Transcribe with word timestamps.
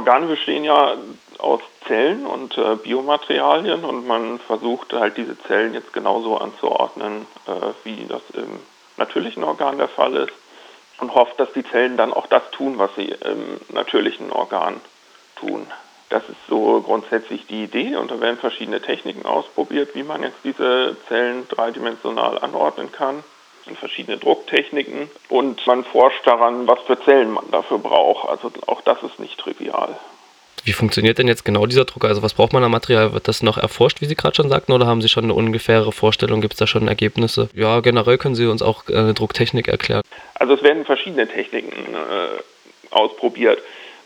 Organe 0.00 0.28
bestehen 0.28 0.64
ja 0.64 0.94
aus 1.36 1.60
Zellen 1.86 2.24
und 2.24 2.56
äh, 2.56 2.76
Biomaterialien 2.76 3.84
und 3.84 4.06
man 4.06 4.38
versucht 4.38 4.94
halt 4.94 5.18
diese 5.18 5.38
Zellen 5.42 5.74
jetzt 5.74 5.92
genauso 5.92 6.38
anzuordnen, 6.38 7.26
äh, 7.46 7.52
wie 7.84 8.06
das 8.06 8.22
im 8.32 8.60
natürlichen 8.96 9.44
Organ 9.44 9.76
der 9.76 9.88
Fall 9.88 10.16
ist 10.16 10.32
und 11.00 11.14
hofft, 11.14 11.38
dass 11.38 11.52
die 11.52 11.64
Zellen 11.64 11.98
dann 11.98 12.14
auch 12.14 12.26
das 12.28 12.50
tun, 12.50 12.78
was 12.78 12.94
sie 12.96 13.08
im 13.08 13.60
natürlichen 13.68 14.32
Organ 14.32 14.80
tun. 15.36 15.66
Das 16.08 16.22
ist 16.30 16.46
so 16.48 16.80
grundsätzlich 16.80 17.46
die 17.46 17.64
Idee 17.64 17.96
und 17.96 18.10
da 18.10 18.20
werden 18.20 18.38
verschiedene 18.38 18.80
Techniken 18.80 19.26
ausprobiert, 19.26 19.94
wie 19.94 20.02
man 20.02 20.22
jetzt 20.22 20.38
diese 20.44 20.96
Zellen 21.08 21.46
dreidimensional 21.48 22.38
anordnen 22.38 22.90
kann 22.90 23.22
verschiedene 23.78 24.18
Drucktechniken 24.18 25.10
und 25.28 25.66
man 25.66 25.84
forscht 25.84 26.26
daran, 26.26 26.66
was 26.66 26.80
für 26.86 27.00
Zellen 27.00 27.30
man 27.30 27.50
dafür 27.50 27.78
braucht. 27.78 28.28
Also 28.28 28.50
auch 28.66 28.80
das 28.82 29.02
ist 29.02 29.18
nicht 29.18 29.38
trivial. 29.38 29.98
Wie 30.64 30.72
funktioniert 30.72 31.18
denn 31.18 31.28
jetzt 31.28 31.44
genau 31.44 31.66
dieser 31.66 31.84
Drucker? 31.84 32.08
Also 32.08 32.22
was 32.22 32.34
braucht 32.34 32.52
man 32.52 32.62
an 32.62 32.70
Material? 32.70 33.12
Wird 33.12 33.28
das 33.28 33.42
noch 33.42 33.56
erforscht, 33.56 34.00
wie 34.00 34.06
Sie 34.06 34.14
gerade 34.14 34.34
schon 34.34 34.50
sagten, 34.50 34.72
oder 34.72 34.86
haben 34.86 35.00
Sie 35.00 35.08
schon 35.08 35.24
eine 35.24 35.34
ungefähre 35.34 35.90
Vorstellung? 35.92 36.40
Gibt 36.40 36.54
es 36.54 36.58
da 36.58 36.66
schon 36.66 36.86
Ergebnisse? 36.86 37.48
Ja, 37.54 37.80
generell 37.80 38.18
können 38.18 38.34
Sie 38.34 38.46
uns 38.46 38.60
auch 38.60 38.86
eine 38.88 39.14
Drucktechnik 39.14 39.68
erklären. 39.68 40.02
Also 40.34 40.54
es 40.54 40.62
werden 40.62 40.84
verschiedene 40.84 41.26
Techniken 41.26 41.94
äh, 41.94 42.94
ausprobiert. 42.94 43.60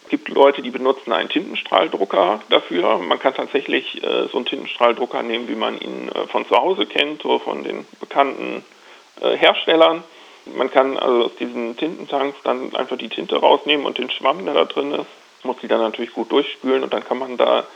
Es 0.05 0.11
gibt 0.11 0.29
Leute, 0.29 0.63
die 0.63 0.71
benutzen 0.71 1.13
einen 1.13 1.29
Tintenstrahldrucker 1.29 2.41
dafür. 2.51 2.99
Man 2.99 3.19
kann 3.19 3.35
tatsächlich 3.35 4.03
äh, 4.05 4.29
so 4.31 4.37
einen 4.37 4.47
Tintenstrahldrucker 4.47 5.23
nehmen, 5.23 5.49
wie 5.49 5.57
man 5.57 5.81
ihn 5.81 6.09
äh, 6.09 6.27
von 6.29 6.47
zu 6.47 6.55
Hause 6.57 6.87
kennt, 6.87 7.23
so 7.23 7.39
von 7.39 7.65
den 7.65 7.87
bekannten 8.01 8.59
äh, 8.59 8.74
Herstellern. 9.21 10.03
Man 10.47 10.71
kann 10.71 10.99
also 10.99 11.25
aus 11.25 11.37
diesen 11.39 11.77
Tintentanks 11.77 12.37
dann 12.45 12.75
einfach 12.77 12.99
die 12.99 13.09
Tinte 13.09 13.37
rausnehmen 13.37 13.87
und 13.87 13.99
den 13.99 14.11
Schwamm, 14.11 14.45
der 14.45 14.55
da 14.55 14.65
drin 14.65 14.93
ist, 14.93 15.07
muss 15.45 15.57
die 15.63 15.69
dann 15.69 15.81
natürlich 15.81 16.13
gut 16.13 16.31
durchspülen 16.33 16.83
und 16.83 16.93
dann 16.93 17.05
kann 17.05 17.19
man 17.19 17.37
da 17.37 17.67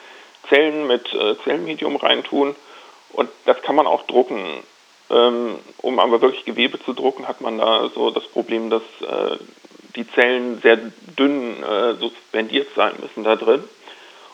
Zellen 0.48 0.87
mit 0.87 1.12
äh, 1.14 1.37
Zellmedium 1.45 1.97
reintun 1.97 2.55
und 3.12 3.30
das 3.45 3.62
kann 3.62 3.77
man 3.77 3.86
auch 3.86 4.06
drucken. 4.06 4.45
Ähm, 5.11 5.58
um 5.78 5.98
aber 5.98 6.20
wirklich 6.20 6.45
Gewebe 6.45 6.78
zu 6.83 6.92
drucken, 6.92 7.27
hat 7.27 7.41
man 7.41 7.58
da 7.58 7.89
so 7.95 8.11
das 8.11 8.25
Problem, 8.25 8.69
dass 8.69 8.83
äh, 9.00 9.39
die 9.97 10.06
Zellen 10.12 10.61
sehr 10.61 10.77
dünn 11.17 11.62
äh, 11.62 11.95
suspendiert 11.95 12.69
sein 12.77 12.92
müssen 13.00 13.25
da 13.25 13.36
drin 13.36 13.64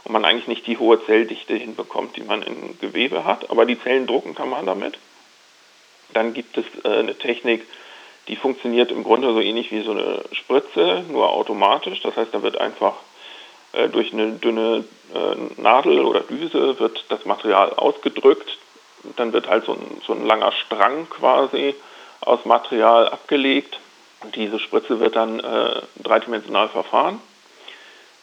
und 0.05 0.13
man 0.13 0.25
eigentlich 0.25 0.49
nicht 0.49 0.67
die 0.67 0.79
hohe 0.79 1.05
Zelldichte 1.07 1.55
hinbekommt, 1.55 2.17
die 2.17 2.23
man 2.23 2.43
in 2.43 2.79
Gewebe 2.81 3.25
hat. 3.25 3.51
Aber 3.51 3.67
die 3.67 3.81
Zellen 3.81 4.07
drucken 4.07 4.35
kann 4.35 4.51
man 4.51 4.67
damit. 4.67 4.99
Dann 6.13 6.35
gibt 6.35 6.57
es 6.57 6.65
äh, 6.85 6.89
eine 6.89 7.17
Technik, 7.17 7.67
die 8.29 8.37
funktioniert 8.37 8.91
im 8.91 9.05
Grunde 9.05 9.33
so 9.33 9.41
ähnlich 9.41 9.71
wie 9.71 9.83
so 9.83 9.93
eine 9.93 10.25
Spritze, 10.33 11.05
nur 11.09 11.31
automatisch. 11.31 12.01
Das 12.03 12.17
heißt, 12.17 12.33
da 12.33 12.43
wird 12.43 12.59
einfach 12.59 12.95
äh, 13.73 13.89
durch 13.89 14.13
eine 14.13 14.33
dünne 14.33 14.85
äh, 15.15 15.61
Nadel 15.61 16.05
oder 16.05 16.21
Düse 16.21 16.79
wird 16.79 17.05
das 17.09 17.25
Material 17.25 17.73
ausgedrückt. 17.75 18.59
Dann 19.17 19.33
wird 19.33 19.49
halt 19.49 19.65
so 19.65 19.73
ein, 19.73 20.01
so 20.07 20.15
ein 20.15 20.25
langer 20.25 20.53
Strang 20.53 21.09
quasi 21.11 21.75
aus 22.21 22.45
Material 22.45 23.09
abgelegt. 23.09 23.79
Und 24.23 24.37
diese 24.37 24.59
Spritze 24.59 25.01
wird 25.01 25.17
dann 25.17 25.41
äh, 25.41 25.83
dreidimensional 26.03 26.69
verfahren. 26.69 27.21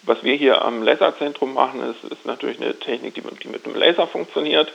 Was 0.04 0.24
wir 0.24 0.34
hier 0.34 0.64
am 0.64 0.82
Laserzentrum 0.82 1.54
machen, 1.54 1.82
ist, 1.82 2.12
ist 2.12 2.26
natürlich 2.26 2.60
eine 2.60 2.78
Technik, 2.78 3.14
die, 3.14 3.22
die, 3.22 3.48
mit 3.48 3.66
einem 3.66 3.76
Laser 3.76 4.08
funktioniert. 4.08 4.72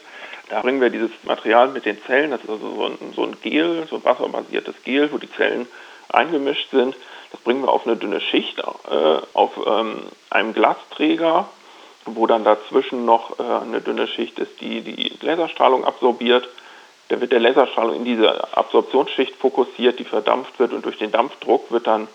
Da 0.49 0.61
bringen 0.61 0.81
wir 0.81 0.91
dieses 0.91 1.11
Material 1.25 1.69
mit 1.69 1.85
den 1.85 2.01
Zellen, 2.05 2.31
das 2.31 2.43
ist 2.45 2.51
also 2.51 2.75
so 2.75 2.85
ein, 2.85 2.99
so 3.15 3.25
ein 3.25 3.37
Gel, 3.43 3.87
so 3.91 3.97
ein 3.97 4.05
wasserbasiertes 4.05 4.77
Gel, 4.85 5.11
wo 5.13 5.19
die 5.19 5.31
Zellen 5.33 5.67
eingemischt 6.09 6.71
sind. 6.71 6.95
Das 7.33 7.41
bringen 7.41 7.63
wir 7.63 7.73
auf 7.73 7.87
eine 7.87 7.97
dünne 7.97 8.21
Schicht 8.21 8.59
äh, 8.61 9.19
auf 9.33 9.53
ähm, 9.67 10.03
einem 10.31 10.55
Glasträger, 10.55 11.49
wo 12.05 12.29
dann 12.29 12.45
dazwischen 12.45 13.05
noch 13.05 13.41
äh, 13.41 13.43
eine 13.43 13.81
dünne 13.81 14.07
Schicht 14.07 14.39
ist, 14.39 14.61
die 14.61 14.83
die 14.83 15.13
Laserstrahlung 15.21 15.85
absorbiert. 15.85 16.49
Da 17.09 17.21
wird 17.21 17.33
der 17.33 17.41
Laserstrahlung 17.41 17.97
in 17.97 18.05
diese 18.05 18.57
Absorptionsschicht 18.57 19.35
fokussiert, 19.35 19.99
die 19.99 20.05
verdampft 20.05 20.59
wird 20.61 20.73
und 20.73 20.85
durch 20.85 20.99
den 20.99 21.11
Dampfdruck 21.11 21.73
wird 21.73 21.89
dann 21.89 22.07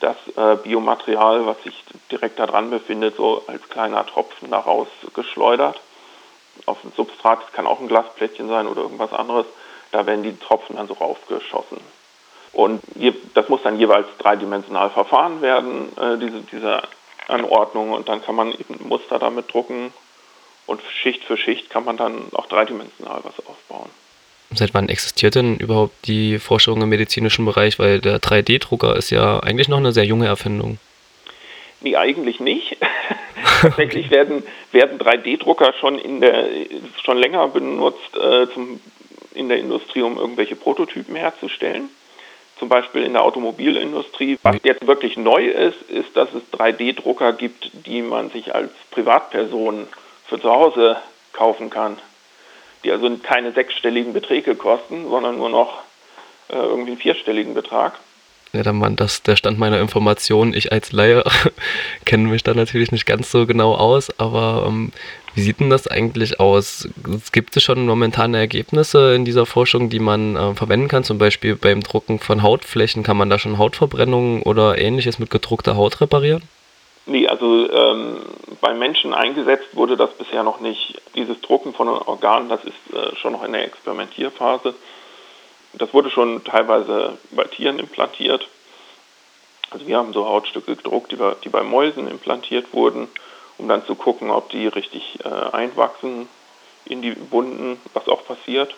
das 0.00 0.16
äh, 0.36 0.56
Biomaterial, 0.56 1.46
was 1.46 1.62
sich 1.62 1.74
direkt 2.10 2.38
daran 2.38 2.70
befindet, 2.70 3.16
so 3.16 3.42
als 3.46 3.68
kleiner 3.68 4.04
Tropfen 4.06 4.50
daraus 4.50 4.88
geschleudert. 5.14 5.80
Auf 6.66 6.80
dem 6.82 6.92
Substrat, 6.92 7.42
das 7.42 7.52
kann 7.52 7.66
auch 7.66 7.80
ein 7.80 7.88
Glasplättchen 7.88 8.48
sein 8.48 8.66
oder 8.66 8.82
irgendwas 8.82 9.12
anderes, 9.12 9.46
da 9.92 10.06
werden 10.06 10.22
die 10.22 10.36
Tropfen 10.36 10.76
dann 10.76 10.88
so 10.88 10.94
raufgeschossen. 10.94 11.78
Und 12.52 12.82
das 13.34 13.48
muss 13.48 13.62
dann 13.62 13.78
jeweils 13.78 14.06
dreidimensional 14.18 14.90
verfahren 14.90 15.42
werden, 15.42 15.96
äh, 15.98 16.18
diese, 16.18 16.40
diese 16.50 16.82
Anordnung. 17.28 17.92
Und 17.92 18.08
dann 18.08 18.22
kann 18.22 18.34
man 18.34 18.52
eben 18.52 18.88
Muster 18.88 19.18
damit 19.18 19.52
drucken. 19.52 19.92
Und 20.66 20.82
Schicht 20.82 21.24
für 21.24 21.36
Schicht 21.36 21.70
kann 21.70 21.84
man 21.84 21.96
dann 21.96 22.28
auch 22.32 22.46
dreidimensional 22.46 23.20
was 23.22 23.46
aufbauen. 23.46 23.90
Seit 24.54 24.72
wann 24.72 24.88
existiert 24.88 25.34
denn 25.34 25.56
überhaupt 25.56 26.06
die 26.06 26.38
Forschung 26.38 26.80
im 26.80 26.88
medizinischen 26.88 27.44
Bereich? 27.44 27.78
Weil 27.78 28.00
der 28.00 28.18
3D-Drucker 28.18 28.96
ist 28.96 29.10
ja 29.10 29.40
eigentlich 29.40 29.68
noch 29.68 29.78
eine 29.78 29.92
sehr 29.92 30.04
junge 30.04 30.26
Erfindung. 30.26 30.78
Nee, 31.80 31.96
eigentlich 31.96 32.40
nicht. 32.40 32.76
Tatsächlich 33.60 34.10
werden, 34.10 34.42
werden 34.72 34.98
3D-Drucker 34.98 35.74
schon, 35.78 36.00
schon 37.04 37.18
länger 37.18 37.48
benutzt 37.48 38.16
äh, 38.16 38.46
zum, 38.52 38.80
in 39.34 39.48
der 39.48 39.58
Industrie, 39.58 40.02
um 40.02 40.16
irgendwelche 40.16 40.56
Prototypen 40.56 41.14
herzustellen 41.14 41.90
zum 42.58 42.68
Beispiel 42.68 43.04
in 43.04 43.12
der 43.12 43.22
Automobilindustrie. 43.22 44.38
Was 44.42 44.56
jetzt 44.62 44.86
wirklich 44.86 45.16
neu 45.16 45.46
ist, 45.46 45.80
ist, 45.82 46.16
dass 46.16 46.28
es 46.34 46.42
3D-Drucker 46.58 47.32
gibt, 47.32 47.70
die 47.86 48.02
man 48.02 48.30
sich 48.30 48.54
als 48.54 48.70
Privatperson 48.90 49.86
für 50.26 50.40
zu 50.40 50.50
Hause 50.50 50.96
kaufen 51.32 51.70
kann. 51.70 51.98
Die 52.84 52.92
also 52.92 53.10
keine 53.22 53.52
sechsstelligen 53.52 54.12
Beträge 54.12 54.54
kosten, 54.54 55.08
sondern 55.08 55.38
nur 55.38 55.50
noch 55.50 55.82
äh, 56.48 56.56
irgendwie 56.56 56.92
einen 56.92 57.00
vierstelligen 57.00 57.54
Betrag. 57.54 57.98
Ja, 58.52 58.62
der 58.62 58.72
Mann, 58.72 58.96
das 58.96 59.22
der 59.22 59.36
Stand 59.36 59.58
meiner 59.58 59.78
Informationen. 59.78 60.54
Ich 60.54 60.72
als 60.72 60.90
Laie 60.92 61.22
kenne 62.06 62.28
mich 62.28 62.42
da 62.42 62.54
natürlich 62.54 62.92
nicht 62.92 63.04
ganz 63.04 63.30
so 63.30 63.46
genau 63.46 63.74
aus, 63.74 64.08
aber 64.18 64.64
ähm, 64.66 64.90
wie 65.34 65.42
sieht 65.42 65.60
denn 65.60 65.68
das 65.68 65.86
eigentlich 65.86 66.40
aus? 66.40 66.88
Gibt 67.32 67.56
es 67.56 67.62
schon 67.62 67.86
momentane 67.86 68.38
Ergebnisse 68.38 69.14
in 69.14 69.26
dieser 69.26 69.44
Forschung, 69.44 69.90
die 69.90 69.98
man 69.98 70.36
äh, 70.36 70.54
verwenden 70.54 70.88
kann? 70.88 71.04
Zum 71.04 71.18
Beispiel 71.18 71.56
beim 71.56 71.82
Drucken 71.82 72.20
von 72.20 72.42
Hautflächen 72.42 73.02
kann 73.02 73.18
man 73.18 73.28
da 73.28 73.38
schon 73.38 73.58
Hautverbrennungen 73.58 74.42
oder 74.42 74.78
ähnliches 74.78 75.18
mit 75.18 75.30
gedruckter 75.30 75.76
Haut 75.76 76.00
reparieren? 76.00 76.42
Nee, 77.08 77.26
also 77.26 77.70
ähm, 77.70 78.20
beim 78.60 78.78
Menschen 78.78 79.14
eingesetzt 79.14 79.74
wurde 79.74 79.96
das 79.96 80.12
bisher 80.12 80.42
noch 80.42 80.60
nicht. 80.60 81.00
Dieses 81.14 81.40
Drucken 81.40 81.74
von 81.74 81.88
Organen, 81.88 82.48
das 82.48 82.60
ist 82.64 82.94
äh, 82.94 83.16
schon 83.16 83.32
noch 83.32 83.42
in 83.44 83.52
der 83.52 83.64
Experimentierphase. 83.64 84.74
Das 85.72 85.92
wurde 85.92 86.10
schon 86.10 86.44
teilweise 86.44 87.18
bei 87.30 87.44
Tieren 87.44 87.78
implantiert. 87.78 88.46
Also 89.70 89.86
wir 89.86 89.96
haben 89.96 90.12
so 90.12 90.26
Hautstücke 90.26 90.76
gedruckt, 90.76 91.12
die 91.12 91.16
bei, 91.16 91.34
die 91.44 91.48
bei 91.48 91.62
Mäusen 91.62 92.08
implantiert 92.08 92.72
wurden 92.72 93.08
um 93.58 93.68
dann 93.68 93.84
zu 93.84 93.94
gucken, 93.94 94.30
ob 94.30 94.48
die 94.50 94.68
richtig 94.68 95.18
äh, 95.24 95.28
einwachsen 95.28 96.28
in 96.84 97.02
die 97.02 97.14
Wunden, 97.30 97.78
was 97.92 98.08
auch 98.08 98.24
passiert. 98.24 98.74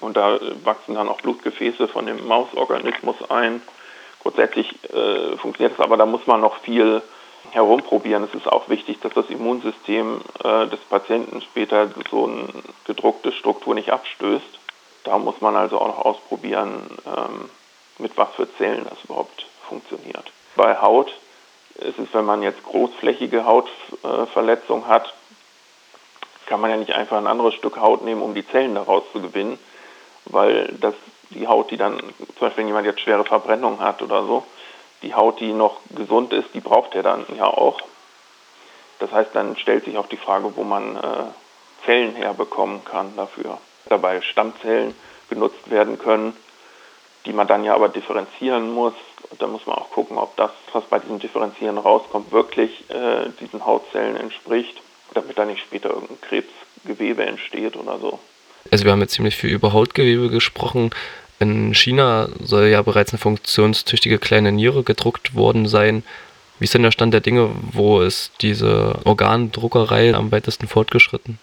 Und 0.00 0.16
da 0.16 0.38
wachsen 0.62 0.94
dann 0.94 1.08
auch 1.08 1.20
Blutgefäße 1.20 1.88
von 1.88 2.06
dem 2.06 2.26
Mausorganismus 2.28 3.16
ein. 3.30 3.60
Grundsätzlich 4.22 4.72
äh, 4.92 5.36
funktioniert 5.38 5.76
das, 5.76 5.84
aber 5.84 5.96
da 5.96 6.06
muss 6.06 6.26
man 6.26 6.40
noch 6.40 6.58
viel 6.58 7.02
herumprobieren. 7.50 8.24
Es 8.24 8.34
ist 8.34 8.46
auch 8.46 8.68
wichtig, 8.68 9.00
dass 9.00 9.12
das 9.14 9.30
Immunsystem 9.30 10.20
äh, 10.44 10.66
des 10.66 10.80
Patienten 10.80 11.40
später 11.42 11.88
so 12.10 12.26
eine 12.26 12.48
gedruckte 12.84 13.32
Struktur 13.32 13.74
nicht 13.74 13.90
abstößt. 13.90 14.58
Da 15.04 15.18
muss 15.18 15.40
man 15.40 15.56
also 15.56 15.80
auch 15.80 15.88
noch 15.88 16.04
ausprobieren, 16.04 16.98
ähm, 17.06 17.50
mit 17.98 18.16
was 18.16 18.28
für 18.34 18.52
Zellen 18.56 18.86
das 18.88 19.02
überhaupt 19.04 19.46
funktioniert. 19.68 20.30
Bei 20.56 20.80
Haut 20.80 21.12
ist 21.76 21.98
es, 21.98 22.12
wenn 22.12 22.24
man 22.24 22.42
jetzt 22.42 22.62
großflächige 22.64 23.44
Hautverletzung 23.44 24.86
hat, 24.86 25.14
kann 26.46 26.60
man 26.60 26.70
ja 26.70 26.76
nicht 26.76 26.92
einfach 26.92 27.18
ein 27.18 27.26
anderes 27.26 27.54
Stück 27.54 27.78
Haut 27.78 28.02
nehmen, 28.02 28.22
um 28.22 28.34
die 28.34 28.46
Zellen 28.46 28.74
daraus 28.74 29.04
zu 29.12 29.20
gewinnen, 29.20 29.58
weil 30.24 30.74
das 30.80 30.94
die 31.30 31.46
Haut, 31.46 31.70
die 31.70 31.76
dann, 31.76 31.98
zum 31.98 32.40
Beispiel 32.40 32.62
wenn 32.62 32.68
jemand 32.68 32.86
jetzt 32.86 33.00
schwere 33.00 33.24
Verbrennung 33.24 33.80
hat 33.80 34.02
oder 34.02 34.24
so, 34.24 34.44
die 35.02 35.14
Haut, 35.14 35.40
die 35.40 35.52
noch 35.52 35.80
gesund 35.94 36.32
ist, 36.32 36.48
die 36.54 36.60
braucht 36.60 36.94
er 36.94 37.02
dann 37.02 37.24
ja 37.36 37.46
auch. 37.46 37.80
Das 38.98 39.12
heißt, 39.12 39.30
dann 39.34 39.56
stellt 39.56 39.84
sich 39.84 39.96
auch 39.96 40.08
die 40.08 40.16
Frage, 40.16 40.56
wo 40.56 40.64
man 40.64 40.96
äh, 40.96 41.00
Zellen 41.84 42.14
herbekommen 42.16 42.84
kann 42.84 43.14
dafür. 43.16 43.58
Dabei 43.88 44.20
Stammzellen 44.22 44.94
genutzt 45.30 45.70
werden 45.70 45.98
können, 45.98 46.34
die 47.26 47.32
man 47.32 47.46
dann 47.46 47.64
ja 47.64 47.74
aber 47.74 47.88
differenzieren 47.88 48.72
muss. 48.72 48.94
Und 49.30 49.40
da 49.40 49.46
muss 49.46 49.66
man 49.66 49.76
auch 49.76 49.90
gucken, 49.90 50.18
ob 50.18 50.36
das, 50.36 50.50
was 50.72 50.84
bei 50.84 50.98
diesem 50.98 51.18
Differenzieren 51.18 51.78
rauskommt, 51.78 52.32
wirklich 52.32 52.88
äh, 52.90 53.28
diesen 53.40 53.64
Hautzellen 53.64 54.16
entspricht, 54.16 54.80
damit 55.14 55.38
da 55.38 55.44
nicht 55.44 55.60
später 55.60 55.90
irgendein 55.90 56.20
Krebsgewebe 56.22 57.24
entsteht 57.24 57.76
oder 57.76 57.98
so. 57.98 58.18
Also 58.70 58.84
wir 58.84 58.92
haben 58.92 59.00
jetzt 59.00 59.14
ziemlich 59.14 59.36
viel 59.36 59.50
über 59.50 59.72
Hautgewebe 59.72 60.28
gesprochen. 60.28 60.90
In 61.40 61.74
China 61.74 62.28
soll 62.42 62.66
ja 62.66 62.82
bereits 62.82 63.12
eine 63.12 63.20
funktionstüchtige 63.20 64.18
kleine 64.18 64.50
Niere 64.50 64.82
gedruckt 64.82 65.34
worden 65.34 65.68
sein. 65.68 66.02
Wie 66.58 66.64
ist 66.64 66.74
denn 66.74 66.82
der 66.82 66.90
Stand 66.90 67.14
der 67.14 67.20
Dinge? 67.20 67.50
Wo 67.72 68.00
ist 68.00 68.32
diese 68.40 68.96
Organdruckerei 69.04 70.14
am 70.14 70.32
weitesten 70.32 70.66
fortgeschritten? 70.66 71.38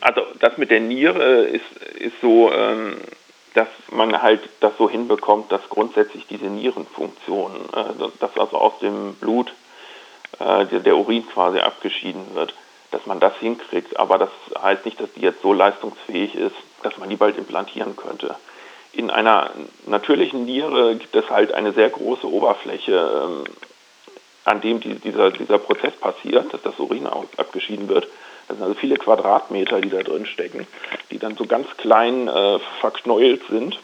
Also 0.00 0.20
das 0.40 0.58
mit 0.58 0.70
der 0.70 0.80
Niere 0.80 1.46
ist, 1.46 1.64
ist 1.98 2.20
so, 2.20 2.52
ähm, 2.52 2.98
dass 3.54 3.68
man 3.90 4.20
halt 4.20 4.40
das 4.60 4.76
so 4.76 4.90
hinbekommt, 4.90 5.50
dass 5.50 5.66
grundsätzlich 5.70 6.26
diese 6.26 6.44
Nierenfunktion, 6.44 7.52
äh, 7.72 8.08
dass 8.20 8.36
also 8.36 8.58
aus 8.58 8.78
dem 8.80 9.14
Blut 9.14 9.54
äh, 10.38 10.66
der 10.66 10.96
Urin 10.96 11.26
quasi 11.26 11.60
abgeschieden 11.60 12.34
wird, 12.34 12.54
dass 12.90 13.06
man 13.06 13.18
das 13.18 13.34
hinkriegt. 13.38 13.98
Aber 13.98 14.18
das 14.18 14.30
heißt 14.62 14.84
nicht, 14.84 15.00
dass 15.00 15.10
die 15.14 15.22
jetzt 15.22 15.40
so 15.40 15.54
leistungsfähig 15.54 16.34
ist, 16.34 16.56
dass 16.82 16.98
man 16.98 17.08
die 17.08 17.16
bald 17.16 17.38
implantieren 17.38 17.96
könnte. 17.96 18.36
In 18.96 19.10
einer 19.10 19.50
natürlichen 19.86 20.46
Niere 20.46 20.96
gibt 20.96 21.14
es 21.14 21.28
halt 21.28 21.52
eine 21.52 21.72
sehr 21.72 21.90
große 21.90 22.26
Oberfläche, 22.26 22.94
ähm, 23.24 23.44
an 24.44 24.62
dem 24.62 24.80
die, 24.80 24.94
dieser, 24.94 25.30
dieser 25.30 25.58
Prozess 25.58 25.92
passiert, 25.94 26.54
dass 26.54 26.62
das 26.62 26.78
Urin 26.78 27.06
abgeschieden 27.06 27.90
wird. 27.90 28.06
Das 28.48 28.56
sind 28.56 28.64
also 28.64 28.74
viele 28.74 28.96
Quadratmeter, 28.96 29.82
die 29.82 29.90
da 29.90 30.02
drin 30.02 30.24
stecken, 30.24 30.66
die 31.10 31.18
dann 31.18 31.36
so 31.36 31.44
ganz 31.44 31.66
klein 31.76 32.26
äh, 32.26 32.58
verknäult 32.80 33.42
sind. 33.50 33.78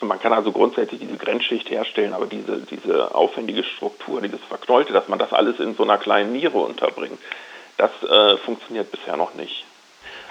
Man 0.00 0.20
kann 0.20 0.32
also 0.32 0.52
grundsätzlich 0.52 1.00
diese 1.00 1.16
Grenzschicht 1.16 1.68
herstellen, 1.68 2.12
aber 2.12 2.26
diese, 2.26 2.60
diese 2.60 3.12
aufwendige 3.12 3.64
Struktur, 3.64 4.20
dieses 4.20 4.44
Verknollte, 4.44 4.92
dass 4.92 5.08
man 5.08 5.18
das 5.18 5.32
alles 5.32 5.58
in 5.58 5.74
so 5.74 5.82
einer 5.82 5.98
kleinen 5.98 6.30
Niere 6.30 6.58
unterbringt, 6.58 7.18
das 7.78 7.90
äh, 8.04 8.36
funktioniert 8.36 8.92
bisher 8.92 9.16
noch 9.16 9.34
nicht. 9.34 9.64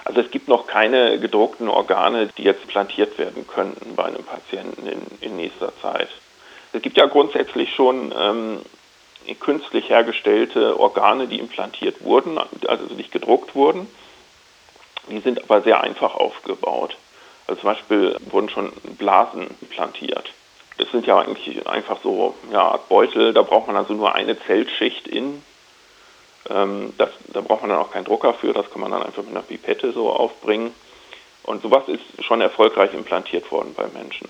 Also 0.08 0.22
es 0.22 0.30
gibt 0.30 0.48
noch 0.48 0.66
keine 0.66 1.20
gedruckten 1.20 1.68
Organe, 1.68 2.30
die 2.38 2.42
jetzt 2.42 2.66
plantiert 2.66 3.18
werden 3.18 3.46
könnten 3.46 3.94
bei 3.94 4.04
einem 4.04 4.24
Patienten 4.24 4.86
in, 4.86 5.02
in 5.20 5.36
nächster 5.36 5.70
Zeit. 5.82 6.08
Es 6.72 6.80
gibt 6.80 6.96
ja 6.96 7.04
grundsätzlich 7.04 7.74
schon 7.74 8.14
ähm, 8.18 8.60
künstlich 9.38 9.90
hergestellte 9.90 10.80
Organe, 10.80 11.26
die 11.26 11.38
implantiert 11.38 12.02
wurden, 12.02 12.38
also 12.38 12.94
nicht 12.94 13.12
gedruckt 13.12 13.54
wurden. 13.54 13.86
Die 15.10 15.20
sind 15.20 15.42
aber 15.42 15.60
sehr 15.60 15.82
einfach 15.82 16.14
aufgebaut. 16.14 16.96
Also 17.46 17.60
zum 17.60 17.70
Beispiel 17.70 18.16
wurden 18.30 18.48
schon 18.48 18.72
Blasen 18.96 19.46
implantiert. 19.60 20.32
Das 20.78 20.90
sind 20.90 21.06
ja 21.06 21.18
eigentlich 21.18 21.66
einfach 21.66 21.98
so 22.02 22.34
ja, 22.50 22.78
Beutel, 22.88 23.34
da 23.34 23.42
braucht 23.42 23.66
man 23.66 23.76
also 23.76 23.92
nur 23.92 24.14
eine 24.14 24.40
Zellschicht 24.40 25.06
in. 25.06 25.42
Ähm, 26.50 26.92
das, 26.98 27.10
da 27.32 27.40
braucht 27.40 27.62
man 27.62 27.70
dann 27.70 27.78
auch 27.78 27.90
keinen 27.90 28.04
Drucker 28.04 28.34
für, 28.34 28.52
das 28.52 28.70
kann 28.70 28.80
man 28.80 28.90
dann 28.90 29.02
einfach 29.02 29.22
mit 29.22 29.32
einer 29.32 29.42
Pipette 29.42 29.92
so 29.92 30.10
aufbringen. 30.10 30.72
Und 31.44 31.62
sowas 31.62 31.84
ist 31.88 32.24
schon 32.24 32.40
erfolgreich 32.40 32.92
implantiert 32.92 33.50
worden 33.50 33.72
bei 33.74 33.86
Menschen. 33.98 34.28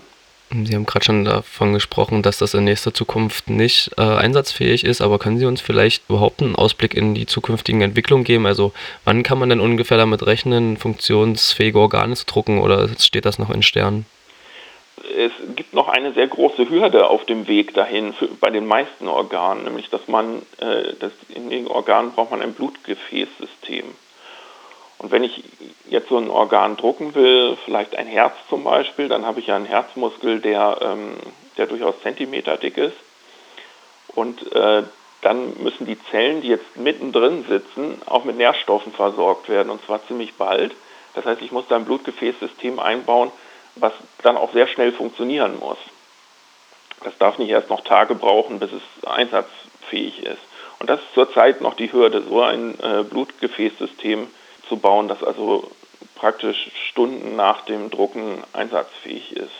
Sie 0.50 0.74
haben 0.74 0.86
gerade 0.86 1.04
schon 1.04 1.24
davon 1.26 1.74
gesprochen, 1.74 2.22
dass 2.22 2.38
das 2.38 2.54
in 2.54 2.64
nächster 2.64 2.94
Zukunft 2.94 3.50
nicht 3.50 3.90
äh, 3.98 4.02
einsatzfähig 4.02 4.82
ist, 4.82 5.02
aber 5.02 5.18
können 5.18 5.38
Sie 5.38 5.44
uns 5.44 5.60
vielleicht 5.60 6.08
überhaupt 6.08 6.42
einen 6.42 6.56
Ausblick 6.56 6.94
in 6.94 7.14
die 7.14 7.26
zukünftigen 7.26 7.82
Entwicklungen 7.82 8.24
geben? 8.24 8.46
Also 8.46 8.72
wann 9.04 9.22
kann 9.22 9.38
man 9.38 9.50
denn 9.50 9.60
ungefähr 9.60 9.98
damit 9.98 10.24
rechnen, 10.24 10.78
funktionsfähige 10.78 11.78
Organe 11.78 12.14
zu 12.14 12.24
drucken 12.24 12.60
oder 12.60 12.88
steht 12.98 13.26
das 13.26 13.38
noch 13.38 13.50
in 13.50 13.62
Sternen? 13.62 14.06
Es 15.18 15.32
gibt 15.56 15.74
noch 15.74 15.88
eine 15.88 16.12
sehr 16.12 16.28
große 16.28 16.70
Hürde 16.70 17.08
auf 17.10 17.24
dem 17.24 17.48
Weg 17.48 17.74
dahin 17.74 18.12
für, 18.12 18.28
bei 18.28 18.50
den 18.50 18.66
meisten 18.66 19.08
Organen, 19.08 19.64
nämlich 19.64 19.90
dass 19.90 20.06
man 20.06 20.42
äh, 20.60 20.94
dass 21.00 21.10
in 21.28 21.50
den 21.50 21.66
Organen 21.66 22.12
braucht 22.12 22.30
man 22.30 22.40
ein 22.40 22.54
Blutgefäßsystem. 22.54 23.84
Und 24.98 25.10
wenn 25.10 25.24
ich 25.24 25.42
jetzt 25.88 26.08
so 26.08 26.18
ein 26.18 26.30
Organ 26.30 26.76
drucken 26.76 27.16
will, 27.16 27.56
vielleicht 27.64 27.96
ein 27.96 28.06
Herz 28.06 28.34
zum 28.48 28.62
Beispiel, 28.62 29.08
dann 29.08 29.26
habe 29.26 29.40
ich 29.40 29.48
ja 29.48 29.56
einen 29.56 29.66
Herzmuskel, 29.66 30.38
der, 30.38 30.78
ähm, 30.82 31.14
der 31.56 31.66
durchaus 31.66 32.00
Zentimeter 32.02 32.56
dick 32.56 32.76
ist. 32.76 32.96
Und 34.14 34.52
äh, 34.52 34.84
dann 35.22 35.60
müssen 35.62 35.86
die 35.86 35.98
Zellen, 36.10 36.42
die 36.42 36.48
jetzt 36.48 36.76
mittendrin 36.76 37.44
sitzen, 37.48 38.00
auch 38.06 38.22
mit 38.22 38.36
Nährstoffen 38.36 38.92
versorgt 38.92 39.48
werden, 39.48 39.70
und 39.70 39.84
zwar 39.84 40.06
ziemlich 40.06 40.34
bald. 40.34 40.76
Das 41.14 41.24
heißt, 41.24 41.42
ich 41.42 41.50
muss 41.50 41.66
da 41.68 41.74
ein 41.74 41.86
Blutgefäßsystem 41.86 42.78
einbauen, 42.78 43.32
was 43.80 43.92
dann 44.22 44.36
auch 44.36 44.52
sehr 44.52 44.66
schnell 44.66 44.92
funktionieren 44.92 45.58
muss. 45.58 45.78
Das 47.04 47.16
darf 47.18 47.38
nicht 47.38 47.50
erst 47.50 47.70
noch 47.70 47.82
Tage 47.82 48.14
brauchen, 48.14 48.58
bis 48.58 48.70
es 48.72 49.06
einsatzfähig 49.06 50.22
ist. 50.24 50.42
Und 50.80 50.90
das 50.90 51.00
ist 51.00 51.14
zurzeit 51.14 51.60
noch 51.60 51.74
die 51.74 51.92
Hürde, 51.92 52.22
so 52.22 52.42
ein 52.42 52.78
äh, 52.80 53.02
Blutgefäßsystem 53.02 54.28
zu 54.68 54.76
bauen, 54.76 55.08
das 55.08 55.22
also 55.22 55.70
praktisch 56.14 56.70
Stunden 56.88 57.36
nach 57.36 57.64
dem 57.64 57.90
Drucken 57.90 58.42
einsatzfähig 58.52 59.32
ist. 59.36 59.52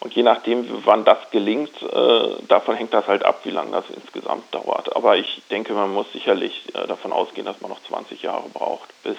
Und 0.00 0.14
je 0.14 0.22
nachdem, 0.22 0.66
wann 0.86 1.04
das 1.04 1.18
gelingt, 1.30 1.82
äh, 1.82 2.42
davon 2.48 2.74
hängt 2.74 2.94
das 2.94 3.06
halt 3.06 3.22
ab, 3.22 3.40
wie 3.44 3.50
lange 3.50 3.72
das 3.72 3.84
insgesamt 3.90 4.52
dauert. 4.54 4.96
Aber 4.96 5.16
ich 5.16 5.42
denke, 5.50 5.74
man 5.74 5.92
muss 5.92 6.10
sicherlich 6.12 6.74
äh, 6.74 6.86
davon 6.86 7.12
ausgehen, 7.12 7.44
dass 7.44 7.60
man 7.60 7.70
noch 7.70 7.82
20 7.82 8.22
Jahre 8.22 8.48
braucht, 8.48 8.88
bis 9.02 9.18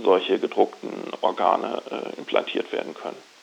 solche 0.00 0.38
gedruckten 0.38 0.92
Organe 1.20 1.82
äh, 1.90 2.18
implantiert 2.18 2.72
werden 2.72 2.94
können. 2.94 3.16